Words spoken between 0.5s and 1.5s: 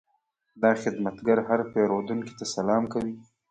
دا خدمتګر